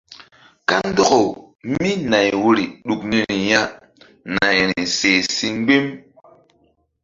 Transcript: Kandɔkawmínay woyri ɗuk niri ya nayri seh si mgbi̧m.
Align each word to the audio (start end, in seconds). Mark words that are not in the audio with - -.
Kandɔkawmínay 0.69 2.29
woyri 2.41 2.65
ɗuk 2.85 3.01
niri 3.09 3.37
ya 3.51 3.61
nayri 4.33 4.81
seh 4.97 5.19
si 5.35 5.47
mgbi̧m. 5.57 5.85